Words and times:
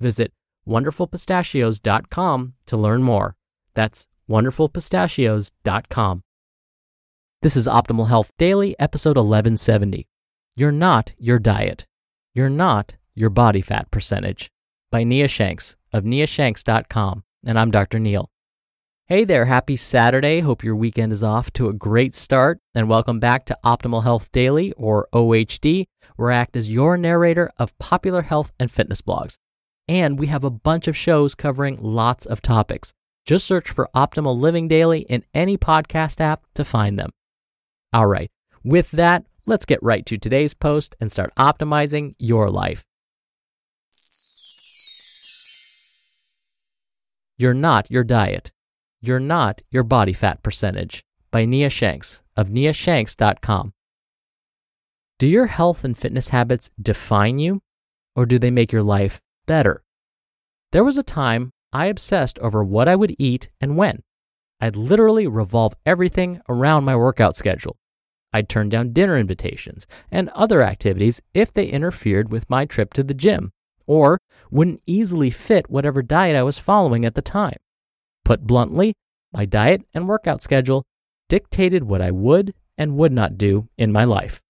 Visit 0.00 0.32
wonderfulpistachios.com 0.66 2.54
to 2.66 2.76
learn 2.76 3.02
more. 3.02 3.36
That's 3.74 4.06
wonderfulpistachios.com. 4.28 6.22
This 7.40 7.56
is 7.56 7.66
Optimal 7.68 8.08
Health 8.08 8.32
Daily, 8.36 8.74
episode 8.78 9.16
1170. 9.16 10.08
You're 10.56 10.72
not 10.72 11.12
your 11.18 11.38
diet. 11.38 11.86
You're 12.34 12.50
not 12.50 12.94
your 13.14 13.30
body 13.30 13.60
fat 13.60 13.90
percentage. 13.90 14.50
By 14.90 15.04
Nia 15.04 15.28
Shanks 15.28 15.76
of 15.92 16.04
niashanks.com. 16.04 17.22
And 17.46 17.58
I'm 17.58 17.70
Dr. 17.70 17.98
Neal. 17.98 18.30
Hey 19.06 19.24
there, 19.24 19.46
happy 19.46 19.76
Saturday. 19.76 20.40
Hope 20.40 20.62
your 20.62 20.76
weekend 20.76 21.12
is 21.12 21.22
off 21.22 21.52
to 21.54 21.68
a 21.68 21.72
great 21.72 22.14
start. 22.14 22.58
And 22.74 22.88
welcome 22.88 23.20
back 23.20 23.46
to 23.46 23.58
Optimal 23.64 24.02
Health 24.02 24.30
Daily, 24.32 24.72
or 24.72 25.08
OHD, 25.14 25.86
where 26.16 26.30
I 26.30 26.36
act 26.36 26.56
as 26.56 26.68
your 26.68 26.98
narrator 26.98 27.50
of 27.56 27.78
popular 27.78 28.22
health 28.22 28.52
and 28.58 28.70
fitness 28.70 29.00
blogs. 29.00 29.38
And 29.88 30.18
we 30.18 30.26
have 30.26 30.44
a 30.44 30.50
bunch 30.50 30.86
of 30.86 30.96
shows 30.96 31.34
covering 31.34 31.78
lots 31.80 32.26
of 32.26 32.42
topics. 32.42 32.92
Just 33.24 33.46
search 33.46 33.70
for 33.70 33.88
Optimal 33.94 34.38
Living 34.38 34.68
Daily 34.68 35.00
in 35.00 35.24
any 35.34 35.56
podcast 35.56 36.20
app 36.20 36.42
to 36.54 36.64
find 36.64 36.98
them. 36.98 37.10
All 37.92 38.06
right, 38.06 38.30
with 38.62 38.90
that, 38.92 39.24
let's 39.46 39.64
get 39.64 39.82
right 39.82 40.04
to 40.06 40.18
today's 40.18 40.54
post 40.54 40.94
and 41.00 41.10
start 41.10 41.32
optimizing 41.36 42.14
your 42.18 42.50
life. 42.50 42.84
You're 47.38 47.54
not 47.54 47.90
your 47.90 48.04
diet. 48.04 48.52
You're 49.00 49.20
not 49.20 49.62
your 49.70 49.84
body 49.84 50.12
fat 50.12 50.42
percentage 50.42 51.04
by 51.30 51.44
Nia 51.44 51.70
Shanks 51.70 52.20
of 52.36 52.48
niashanks.com. 52.48 53.72
Do 55.18 55.26
your 55.26 55.46
health 55.46 55.84
and 55.84 55.96
fitness 55.96 56.28
habits 56.30 56.70
define 56.80 57.38
you 57.38 57.60
or 58.16 58.26
do 58.26 58.38
they 58.38 58.50
make 58.50 58.72
your 58.72 58.82
life 58.82 59.20
better? 59.48 59.82
There 60.70 60.84
was 60.84 60.96
a 60.96 61.02
time 61.02 61.50
I 61.72 61.86
obsessed 61.86 62.38
over 62.38 62.62
what 62.62 62.86
I 62.88 62.94
would 62.94 63.16
eat 63.18 63.50
and 63.60 63.76
when. 63.76 64.02
I'd 64.60 64.76
literally 64.76 65.26
revolve 65.26 65.74
everything 65.84 66.40
around 66.48 66.84
my 66.84 66.94
workout 66.94 67.34
schedule. 67.34 67.76
I'd 68.32 68.48
turn 68.48 68.68
down 68.68 68.92
dinner 68.92 69.16
invitations 69.16 69.86
and 70.10 70.28
other 70.30 70.62
activities 70.62 71.20
if 71.34 71.52
they 71.52 71.66
interfered 71.66 72.30
with 72.30 72.48
my 72.48 72.64
trip 72.64 72.92
to 72.94 73.02
the 73.02 73.14
gym 73.14 73.50
or 73.86 74.18
wouldn't 74.50 74.82
easily 74.86 75.30
fit 75.30 75.70
whatever 75.70 76.02
diet 76.02 76.36
I 76.36 76.42
was 76.42 76.58
following 76.58 77.04
at 77.04 77.14
the 77.14 77.22
time. 77.22 77.56
Put 78.24 78.46
bluntly, 78.46 78.92
my 79.32 79.46
diet 79.46 79.82
and 79.94 80.08
workout 80.08 80.42
schedule 80.42 80.84
dictated 81.28 81.84
what 81.84 82.02
I 82.02 82.10
would 82.10 82.54
and 82.76 82.96
would 82.96 83.12
not 83.12 83.38
do 83.38 83.68
in 83.76 83.92
my 83.92 84.04
life. 84.04 84.40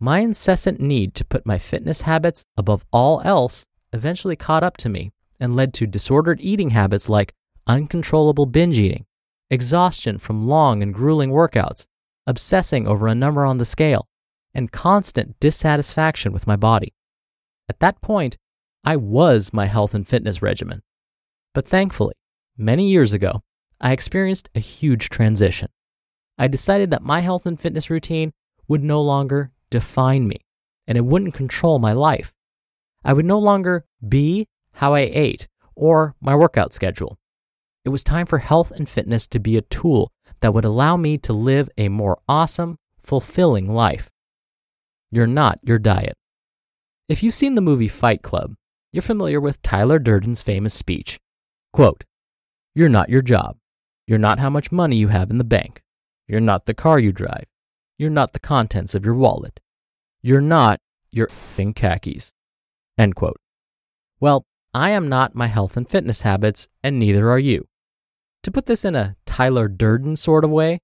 My 0.00 0.20
incessant 0.20 0.80
need 0.80 1.14
to 1.14 1.24
put 1.24 1.46
my 1.46 1.58
fitness 1.58 2.02
habits 2.02 2.44
above 2.56 2.84
all 2.90 3.20
else 3.24 3.64
eventually 3.94 4.36
caught 4.36 4.62
up 4.62 4.76
to 4.78 4.88
me 4.88 5.12
and 5.40 5.56
led 5.56 5.72
to 5.74 5.86
disordered 5.86 6.40
eating 6.40 6.70
habits 6.70 7.08
like 7.08 7.32
uncontrollable 7.66 8.46
binge 8.46 8.78
eating, 8.78 9.06
exhaustion 9.50 10.18
from 10.18 10.46
long 10.46 10.82
and 10.82 10.92
grueling 10.92 11.30
workouts, 11.30 11.86
obsessing 12.26 12.86
over 12.86 13.06
a 13.06 13.14
number 13.14 13.44
on 13.44 13.58
the 13.58 13.64
scale, 13.64 14.06
and 14.52 14.72
constant 14.72 15.38
dissatisfaction 15.40 16.32
with 16.32 16.46
my 16.46 16.56
body. 16.56 16.92
At 17.68 17.80
that 17.80 18.00
point, 18.02 18.36
I 18.84 18.96
was 18.96 19.52
my 19.52 19.66
health 19.66 19.94
and 19.94 20.06
fitness 20.06 20.42
regimen. 20.42 20.82
But 21.54 21.66
thankfully, 21.66 22.14
Many 22.56 22.88
years 22.88 23.12
ago, 23.12 23.42
I 23.80 23.90
experienced 23.90 24.48
a 24.54 24.60
huge 24.60 25.08
transition. 25.08 25.70
I 26.38 26.46
decided 26.46 26.92
that 26.92 27.02
my 27.02 27.18
health 27.18 27.46
and 27.46 27.60
fitness 27.60 27.90
routine 27.90 28.32
would 28.68 28.84
no 28.84 29.02
longer 29.02 29.50
define 29.70 30.28
me 30.28 30.38
and 30.86 30.96
it 30.96 31.04
wouldn't 31.04 31.34
control 31.34 31.80
my 31.80 31.92
life. 31.92 32.32
I 33.04 33.12
would 33.12 33.24
no 33.24 33.38
longer 33.38 33.84
be 34.06 34.48
how 34.72 34.94
I 34.94 35.00
ate 35.00 35.46
or 35.74 36.14
my 36.20 36.34
workout 36.34 36.72
schedule. 36.72 37.18
It 37.84 37.90
was 37.90 38.02
time 38.02 38.26
for 38.26 38.38
health 38.38 38.70
and 38.70 38.88
fitness 38.88 39.26
to 39.28 39.38
be 39.38 39.56
a 39.56 39.62
tool 39.62 40.10
that 40.40 40.54
would 40.54 40.64
allow 40.64 40.96
me 40.96 41.18
to 41.18 41.32
live 41.32 41.68
a 41.76 41.88
more 41.88 42.18
awesome, 42.28 42.78
fulfilling 43.02 43.72
life. 43.72 44.10
You're 45.10 45.26
not 45.26 45.58
your 45.62 45.78
diet. 45.78 46.16
If 47.08 47.22
you've 47.22 47.34
seen 47.34 47.54
the 47.54 47.60
movie 47.60 47.88
Fight 47.88 48.22
Club, 48.22 48.54
you're 48.92 49.02
familiar 49.02 49.40
with 49.40 49.60
Tyler 49.60 49.98
Durden's 49.98 50.40
famous 50.40 50.72
speech. 50.72 51.20
Quote, 51.72 52.04
you're 52.74 52.88
not 52.88 53.10
your 53.10 53.22
job. 53.22 53.56
You're 54.06 54.18
not 54.18 54.38
how 54.38 54.50
much 54.50 54.72
money 54.72 54.96
you 54.96 55.08
have 55.08 55.30
in 55.30 55.38
the 55.38 55.44
bank. 55.44 55.82
You're 56.26 56.40
not 56.40 56.66
the 56.66 56.74
car 56.74 56.98
you 56.98 57.12
drive. 57.12 57.44
You're 57.98 58.10
not 58.10 58.32
the 58.32 58.40
contents 58.40 58.94
of 58.94 59.04
your 59.04 59.14
wallet. 59.14 59.60
You're 60.22 60.40
not 60.40 60.80
your 61.12 61.28
effing 61.28 61.74
khakis. 61.74 62.32
End 62.96 63.14
quote. 63.14 63.40
Well, 64.20 64.44
I 64.72 64.90
am 64.90 65.08
not 65.08 65.34
my 65.34 65.46
health 65.46 65.76
and 65.76 65.88
fitness 65.88 66.22
habits, 66.22 66.68
and 66.82 66.98
neither 66.98 67.30
are 67.30 67.38
you. 67.38 67.66
To 68.42 68.50
put 68.50 68.66
this 68.66 68.84
in 68.84 68.94
a 68.94 69.16
Tyler 69.24 69.68
Durden 69.68 70.16
sort 70.16 70.44
of 70.44 70.50
way, 70.50 70.80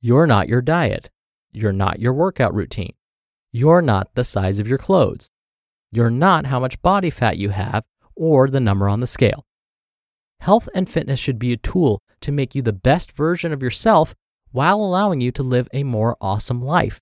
you're 0.00 0.26
not 0.26 0.48
your 0.48 0.62
diet. 0.62 1.10
You're 1.52 1.72
not 1.72 2.00
your 2.00 2.12
workout 2.12 2.54
routine. 2.54 2.94
You're 3.52 3.82
not 3.82 4.14
the 4.14 4.24
size 4.24 4.58
of 4.58 4.68
your 4.68 4.78
clothes. 4.78 5.30
You're 5.90 6.10
not 6.10 6.46
how 6.46 6.60
much 6.60 6.82
body 6.82 7.10
fat 7.10 7.38
you 7.38 7.50
have 7.50 7.84
or 8.14 8.48
the 8.48 8.60
number 8.60 8.88
on 8.88 9.00
the 9.00 9.06
scale. 9.06 9.46
Health 10.40 10.68
and 10.74 10.88
fitness 10.88 11.18
should 11.18 11.38
be 11.38 11.52
a 11.52 11.56
tool 11.56 12.02
to 12.20 12.32
make 12.32 12.54
you 12.54 12.62
the 12.62 12.72
best 12.72 13.12
version 13.12 13.52
of 13.52 13.62
yourself 13.62 14.14
while 14.52 14.76
allowing 14.76 15.20
you 15.20 15.32
to 15.32 15.42
live 15.42 15.68
a 15.72 15.82
more 15.82 16.16
awesome 16.20 16.62
life. 16.62 17.00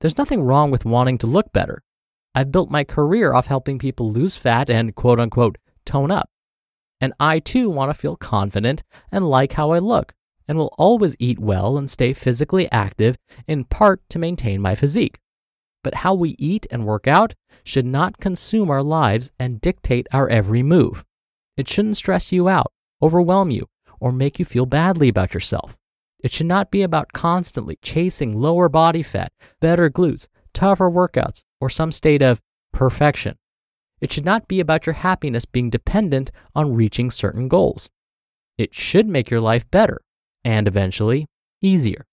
There's 0.00 0.18
nothing 0.18 0.42
wrong 0.42 0.70
with 0.70 0.84
wanting 0.84 1.18
to 1.18 1.26
look 1.26 1.52
better. 1.52 1.82
I've 2.36 2.52
built 2.52 2.70
my 2.70 2.84
career 2.84 3.32
off 3.32 3.46
helping 3.46 3.78
people 3.78 4.12
lose 4.12 4.36
fat 4.36 4.68
and 4.68 4.94
quote 4.94 5.18
unquote 5.18 5.56
tone 5.86 6.10
up. 6.10 6.28
And 7.00 7.14
I 7.18 7.38
too 7.38 7.70
want 7.70 7.88
to 7.88 7.98
feel 7.98 8.14
confident 8.14 8.82
and 9.10 9.26
like 9.26 9.54
how 9.54 9.70
I 9.70 9.78
look, 9.78 10.12
and 10.46 10.58
will 10.58 10.74
always 10.76 11.16
eat 11.18 11.38
well 11.38 11.78
and 11.78 11.90
stay 11.90 12.12
physically 12.12 12.70
active 12.70 13.16
in 13.46 13.64
part 13.64 14.02
to 14.10 14.18
maintain 14.18 14.60
my 14.60 14.74
physique. 14.74 15.18
But 15.82 15.94
how 15.94 16.12
we 16.12 16.36
eat 16.38 16.66
and 16.70 16.84
work 16.84 17.08
out 17.08 17.32
should 17.64 17.86
not 17.86 18.18
consume 18.18 18.68
our 18.68 18.82
lives 18.82 19.32
and 19.38 19.58
dictate 19.62 20.06
our 20.12 20.28
every 20.28 20.62
move. 20.62 21.06
It 21.56 21.70
shouldn't 21.70 21.96
stress 21.96 22.32
you 22.32 22.50
out, 22.50 22.70
overwhelm 23.00 23.50
you, 23.50 23.66
or 23.98 24.12
make 24.12 24.38
you 24.38 24.44
feel 24.44 24.66
badly 24.66 25.08
about 25.08 25.32
yourself. 25.32 25.74
It 26.22 26.32
should 26.32 26.46
not 26.46 26.70
be 26.70 26.82
about 26.82 27.14
constantly 27.14 27.78
chasing 27.80 28.38
lower 28.38 28.68
body 28.68 29.02
fat, 29.02 29.32
better 29.58 29.88
glutes, 29.88 30.28
tougher 30.52 30.90
workouts, 30.90 31.44
or 31.60 31.70
some 31.70 31.92
state 31.92 32.22
of 32.22 32.40
perfection. 32.72 33.36
It 34.00 34.12
should 34.12 34.24
not 34.24 34.48
be 34.48 34.60
about 34.60 34.86
your 34.86 34.94
happiness 34.94 35.46
being 35.46 35.70
dependent 35.70 36.30
on 36.54 36.74
reaching 36.74 37.10
certain 37.10 37.48
goals. 37.48 37.88
It 38.58 38.74
should 38.74 39.08
make 39.08 39.30
your 39.30 39.40
life 39.40 39.70
better 39.70 40.00
and 40.44 40.68
eventually 40.68 41.26
easier. 41.62 42.04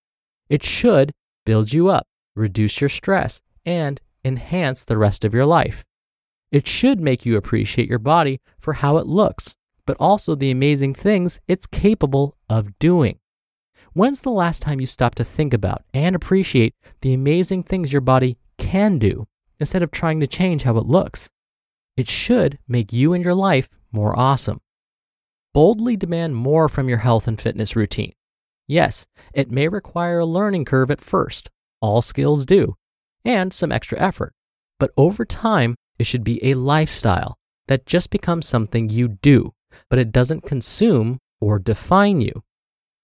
It 0.49 0.63
should 0.63 1.11
build 1.45 1.73
you 1.73 1.89
up, 1.89 2.07
reduce 2.35 2.79
your 2.79 2.89
stress, 2.89 3.41
and 3.65 3.99
enhance 4.23 4.83
the 4.83 4.97
rest 4.97 5.25
of 5.25 5.33
your 5.33 5.45
life. 5.45 5.83
It 6.51 6.67
should 6.67 6.99
make 6.99 7.25
you 7.25 7.35
appreciate 7.35 7.89
your 7.89 7.99
body 7.99 8.39
for 8.59 8.73
how 8.73 8.97
it 8.97 9.07
looks, 9.07 9.55
but 9.85 9.97
also 9.99 10.35
the 10.35 10.51
amazing 10.51 10.93
things 10.93 11.39
it's 11.47 11.65
capable 11.65 12.37
of 12.49 12.77
doing. 12.79 13.19
When's 13.93 14.21
the 14.21 14.31
last 14.31 14.61
time 14.61 14.79
you 14.79 14.85
stopped 14.85 15.17
to 15.17 15.23
think 15.23 15.53
about 15.53 15.83
and 15.93 16.15
appreciate 16.15 16.75
the 17.01 17.13
amazing 17.13 17.63
things 17.63 17.91
your 17.91 18.01
body 18.01 18.37
can 18.57 18.97
do 18.97 19.27
instead 19.59 19.83
of 19.83 19.91
trying 19.91 20.19
to 20.19 20.27
change 20.27 20.63
how 20.63 20.77
it 20.77 20.85
looks? 20.85 21.29
It 21.95 22.07
should 22.07 22.59
make 22.67 22.91
you 22.91 23.13
and 23.13 23.23
your 23.23 23.35
life 23.35 23.69
more 23.91 24.17
awesome. 24.17 24.59
Boldly 25.53 25.95
demand 25.95 26.35
more 26.35 26.67
from 26.67 26.89
your 26.89 26.97
health 26.99 27.27
and 27.27 27.39
fitness 27.39 27.75
routine. 27.75 28.13
Yes, 28.67 29.05
it 29.33 29.51
may 29.51 29.67
require 29.67 30.19
a 30.19 30.25
learning 30.25 30.65
curve 30.65 30.89
at 30.89 31.01
first, 31.01 31.49
all 31.81 32.01
skills 32.01 32.45
do, 32.45 32.75
and 33.23 33.53
some 33.53 33.71
extra 33.71 33.99
effort. 33.99 34.33
But 34.79 34.91
over 34.97 35.25
time, 35.25 35.75
it 35.99 36.05
should 36.05 36.23
be 36.23 36.43
a 36.43 36.55
lifestyle 36.55 37.37
that 37.67 37.85
just 37.85 38.09
becomes 38.09 38.47
something 38.47 38.89
you 38.89 39.07
do, 39.07 39.53
but 39.89 39.99
it 39.99 40.11
doesn't 40.11 40.41
consume 40.41 41.19
or 41.39 41.59
define 41.59 42.21
you. 42.21 42.43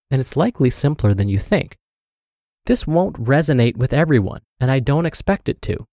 And 0.10 0.20
it's 0.20 0.36
likely 0.36 0.70
simpler 0.70 1.14
than 1.14 1.30
you 1.30 1.38
think. 1.38 1.78
This 2.66 2.88
won't 2.88 3.24
resonate 3.24 3.78
with 3.78 3.94
everyone, 3.94 4.42
and 4.60 4.72
I 4.72 4.80
don't 4.80 5.06
expect 5.06 5.50
it 5.50 5.62
to. 5.64 5.86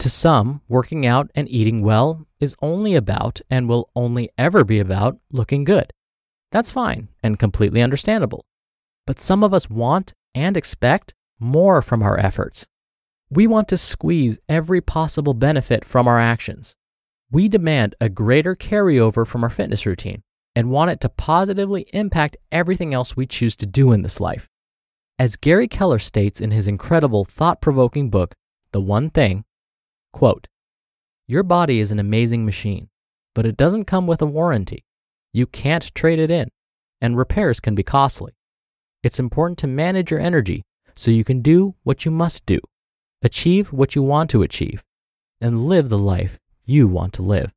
To 0.00 0.10
some, 0.10 0.60
working 0.68 1.06
out 1.06 1.30
and 1.34 1.48
eating 1.48 1.82
well 1.82 2.26
is 2.38 2.54
only 2.62 2.94
about 2.94 3.40
and 3.50 3.68
will 3.68 3.90
only 3.96 4.30
ever 4.36 4.62
be 4.62 4.78
about 4.78 5.18
looking 5.32 5.64
good. 5.64 5.92
That's 6.52 6.70
fine 6.70 7.08
and 7.22 7.38
completely 7.38 7.82
understandable. 7.82 8.44
But 9.06 9.20
some 9.20 9.42
of 9.42 9.54
us 9.54 9.70
want 9.70 10.12
and 10.34 10.56
expect 10.56 11.14
more 11.40 11.82
from 11.82 12.02
our 12.02 12.18
efforts. 12.18 12.66
We 13.30 13.46
want 13.46 13.68
to 13.68 13.76
squeeze 13.76 14.38
every 14.48 14.80
possible 14.80 15.34
benefit 15.34 15.84
from 15.84 16.06
our 16.06 16.20
actions. 16.20 16.76
We 17.30 17.48
demand 17.48 17.96
a 18.00 18.08
greater 18.08 18.54
carryover 18.54 19.26
from 19.26 19.42
our 19.42 19.50
fitness 19.50 19.86
routine 19.86 20.22
and 20.54 20.70
want 20.70 20.90
it 20.90 21.00
to 21.00 21.08
positively 21.08 21.86
impact 21.92 22.36
everything 22.52 22.94
else 22.94 23.16
we 23.16 23.26
choose 23.26 23.56
to 23.56 23.66
do 23.66 23.92
in 23.92 24.02
this 24.02 24.20
life. 24.20 24.48
As 25.18 25.36
Gary 25.36 25.66
Keller 25.66 25.98
states 25.98 26.40
in 26.40 26.50
his 26.50 26.68
incredible 26.68 27.24
thought 27.24 27.60
provoking 27.60 28.10
book, 28.10 28.34
The 28.72 28.80
One 28.80 29.10
Thing, 29.10 29.44
quote, 30.16 30.48
Your 31.28 31.42
body 31.42 31.78
is 31.78 31.92
an 31.92 31.98
amazing 31.98 32.46
machine, 32.46 32.88
but 33.34 33.44
it 33.44 33.54
doesn't 33.54 33.84
come 33.84 34.06
with 34.06 34.22
a 34.22 34.26
warranty. 34.26 34.82
You 35.34 35.46
can't 35.46 35.94
trade 35.94 36.18
it 36.18 36.30
in, 36.30 36.48
and 37.02 37.18
repairs 37.18 37.60
can 37.60 37.74
be 37.74 37.82
costly. 37.82 38.32
It's 39.02 39.20
important 39.20 39.58
to 39.58 39.66
manage 39.66 40.10
your 40.10 40.18
energy 40.18 40.62
so 40.96 41.10
you 41.10 41.22
can 41.22 41.42
do 41.42 41.74
what 41.82 42.06
you 42.06 42.10
must 42.10 42.46
do, 42.46 42.58
achieve 43.22 43.74
what 43.74 43.94
you 43.94 44.02
want 44.02 44.30
to 44.30 44.40
achieve, 44.40 44.82
and 45.38 45.66
live 45.66 45.90
the 45.90 45.98
life 45.98 46.38
you 46.64 46.88
want 46.88 47.12
to 47.12 47.22
live. 47.22 47.52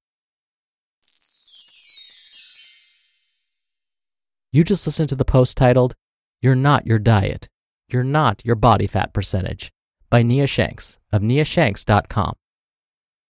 You 4.52 4.66
just 4.66 4.86
listened 4.86 5.08
to 5.10 5.16
the 5.16 5.24
post 5.24 5.56
titled, 5.56 5.96
You're 6.42 6.56
Not 6.56 6.86
Your 6.86 7.00
Diet, 7.00 7.48
You're 7.88 8.04
Not 8.04 8.42
Your 8.44 8.56
Body 8.56 8.86
Fat 8.86 9.14
Percentage 9.14 9.72
by 10.10 10.24
Nia 10.24 10.46
Shanks 10.46 10.98
of 11.14 11.22
niashanks.com. 11.22 12.34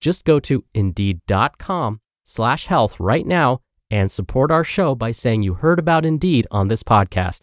Just 0.00 0.24
go 0.24 0.40
to 0.40 0.64
indeed.com 0.74 2.00
slash 2.24 2.66
health 2.66 2.98
right 2.98 3.26
now 3.26 3.60
and 3.90 4.10
support 4.10 4.50
our 4.50 4.64
show 4.64 4.94
by 4.94 5.12
saying 5.12 5.42
you 5.42 5.54
heard 5.54 5.78
about 5.78 6.04
Indeed 6.04 6.46
on 6.50 6.68
this 6.68 6.82
podcast. 6.82 7.40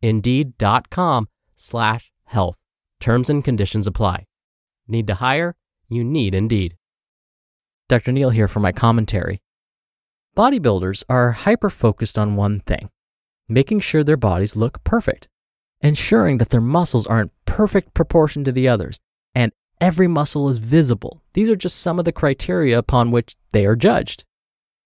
Indeed.com 0.00 1.28
slash 1.56 2.12
health. 2.24 2.58
Terms 3.00 3.28
and 3.30 3.44
conditions 3.44 3.86
apply. 3.86 4.26
Need 4.86 5.06
to 5.08 5.14
hire? 5.14 5.56
You 5.88 6.04
need 6.04 6.34
Indeed. 6.34 6.76
Dr. 7.88 8.12
Neal 8.12 8.30
here 8.30 8.48
for 8.48 8.60
my 8.60 8.72
commentary. 8.72 9.40
Bodybuilders 10.36 11.04
are 11.08 11.32
hyper 11.32 11.70
focused 11.70 12.18
on 12.18 12.36
one 12.36 12.60
thing 12.60 12.90
making 13.50 13.80
sure 13.80 14.04
their 14.04 14.16
bodies 14.16 14.56
look 14.56 14.84
perfect 14.84 15.26
ensuring 15.80 16.38
that 16.38 16.50
their 16.50 16.60
muscles 16.60 17.06
are 17.06 17.20
in 17.20 17.30
perfect 17.46 17.94
proportion 17.94 18.44
to 18.44 18.52
the 18.52 18.68
others, 18.68 18.98
every 19.80 20.08
muscle 20.08 20.48
is 20.48 20.58
visible. 20.58 21.22
These 21.32 21.48
are 21.48 21.56
just 21.56 21.78
some 21.78 21.98
of 21.98 22.04
the 22.04 22.12
criteria 22.12 22.78
upon 22.78 23.10
which 23.10 23.36
they 23.52 23.66
are 23.66 23.76
judged. 23.76 24.24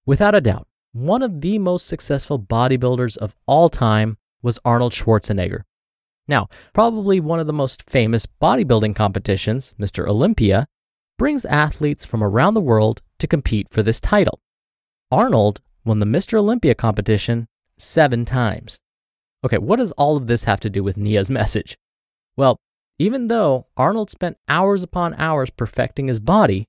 Without 0.07 0.35
a 0.35 0.41
doubt, 0.41 0.67
one 0.93 1.23
of 1.23 1.41
the 1.41 1.59
most 1.59 1.87
successful 1.87 2.39
bodybuilders 2.39 3.17
of 3.17 3.35
all 3.47 3.71
time 3.71 4.19
was 4.43 4.59
Arnold 4.65 4.93
Schwarzenegger. 4.93 5.63
Now, 6.29 6.49
probably 6.73 7.21
one 7.21 7.41
of 7.41 7.47
the 7.47 7.53
most 7.53 7.89
famous 7.89 8.27
bodybuilding 8.27 8.95
competitions, 8.95 9.75
Mr. 9.79 10.07
Olympia, 10.07 10.67
brings 11.19 11.45
athletes 11.45 12.05
from 12.05 12.23
around 12.23 12.55
the 12.55 12.61
world 12.61 13.03
to 13.19 13.27
compete 13.27 13.69
for 13.71 13.83
this 13.83 14.01
title. 14.01 14.41
Arnold 15.11 15.61
won 15.85 15.99
the 15.99 16.07
Mr. 16.07 16.39
Olympia 16.39 16.75
competition 16.75 17.47
seven 17.77 18.25
times. 18.25 18.81
Okay, 19.45 19.59
what 19.59 19.77
does 19.77 19.93
all 19.93 20.17
of 20.17 20.27
this 20.27 20.45
have 20.45 20.61
to 20.61 20.71
do 20.71 20.83
with 20.83 20.97
Nia's 20.97 21.31
message? 21.41 21.77
Well, 22.37 22.59
even 22.99 23.29
though 23.29 23.67
Arnold 23.77 24.11
spent 24.11 24.39
hours 24.49 24.83
upon 24.83 25.15
hours 25.15 25.51
perfecting 25.51 26.09
his 26.09 26.21
body, 26.21 26.67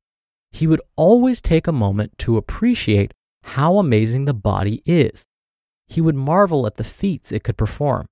he 0.52 0.68
would 0.68 0.82
always 0.96 1.42
take 1.42 1.68
a 1.68 1.72
moment 1.72 2.18
to 2.20 2.38
appreciate 2.38 3.14
how 3.44 3.78
amazing 3.78 4.26
the 4.26 4.34
body 4.34 4.82
is. 4.86 5.26
He 5.88 6.02
would 6.02 6.16
marvel 6.16 6.66
at 6.66 6.78
the 6.78 6.84
feats 6.84 7.32
it 7.32 7.44
could 7.44 7.58
perform. 7.58 8.08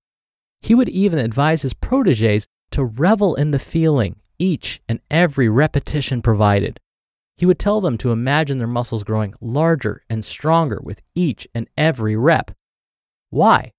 He 0.62 0.76
would 0.76 0.90
even 0.90 1.20
advise 1.20 1.62
his 1.62 1.74
proteges 1.74 2.46
to 2.72 2.84
revel 2.84 3.36
in 3.36 3.52
the 3.52 3.60
feeling 3.60 4.18
each 4.40 4.82
and 4.90 5.00
every 5.10 5.50
repetition 5.50 6.22
provided. 6.22 6.80
He 7.38 7.46
would 7.46 7.60
tell 7.60 7.82
them 7.82 7.98
to 8.00 8.12
imagine 8.12 8.58
their 8.58 8.68
muscles 8.68 9.04
growing 9.04 9.34
larger 9.40 10.04
and 10.10 10.24
stronger 10.24 10.80
with 10.84 11.02
each 11.16 11.48
and 11.56 11.68
every 11.78 12.16
rep. 12.16 12.52
Why? 13.30 13.72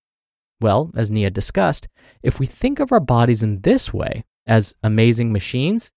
Well, 0.62 0.92
as 0.94 1.10
Nia 1.10 1.28
discussed, 1.28 1.88
if 2.22 2.38
we 2.38 2.46
think 2.46 2.78
of 2.78 2.92
our 2.92 3.00
bodies 3.00 3.42
in 3.42 3.60
this 3.62 3.92
way, 3.92 4.24
as 4.46 4.74
amazing 4.82 5.32
machines, 5.32 5.90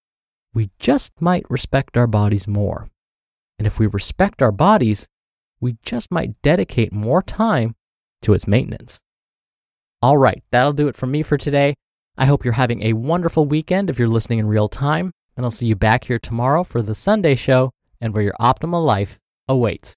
we 0.55 0.71
just 0.79 1.11
might 1.21 1.49
respect 1.49 1.95
our 1.95 2.07
bodies 2.07 2.47
more. 2.47 2.89
And 3.59 3.67
if 3.67 3.77
we 3.77 3.85
respect 3.85 4.41
our 4.41 4.51
bodies, 4.51 5.07
we 5.59 5.77
just 5.83 6.11
might 6.11 6.41
dedicate 6.41 6.91
more 6.91 7.21
time 7.21 7.75
to 8.23 8.33
its 8.33 8.47
maintenance. 8.47 8.99
All 10.01 10.17
right, 10.17 10.43
that'll 10.51 10.73
do 10.73 10.87
it 10.87 10.95
for 10.95 11.05
me 11.05 11.21
for 11.21 11.37
today. 11.37 11.75
I 12.17 12.25
hope 12.25 12.43
you're 12.43 12.53
having 12.53 12.83
a 12.83 12.93
wonderful 12.93 13.45
weekend 13.45 13.89
if 13.89 13.99
you're 13.99 14.07
listening 14.07 14.39
in 14.39 14.47
real 14.47 14.67
time, 14.67 15.11
and 15.37 15.45
I'll 15.45 15.51
see 15.51 15.67
you 15.67 15.75
back 15.75 16.05
here 16.05 16.19
tomorrow 16.19 16.63
for 16.63 16.81
the 16.81 16.95
Sunday 16.95 17.35
show 17.35 17.71
and 18.01 18.13
where 18.13 18.23
your 18.23 18.35
optimal 18.39 18.83
life 18.83 19.19
awaits. 19.47 19.95